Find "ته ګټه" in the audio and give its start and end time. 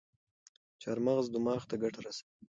1.69-1.99